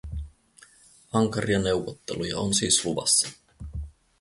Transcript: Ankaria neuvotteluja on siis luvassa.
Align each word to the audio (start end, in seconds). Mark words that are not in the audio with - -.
Ankaria 1.13 1.59
neuvotteluja 1.65 2.39
on 2.39 2.53
siis 2.53 2.83
luvassa. 2.85 3.29